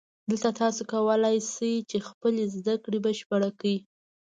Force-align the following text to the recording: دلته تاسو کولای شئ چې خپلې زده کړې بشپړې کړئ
دلته 0.29 0.49
تاسو 0.61 0.81
کولای 0.93 1.37
شئ 1.53 1.75
چې 1.89 1.97
خپلې 2.09 2.43
زده 2.55 2.75
کړې 2.83 2.99
بشپړې 3.05 3.49
کړئ 3.59 3.75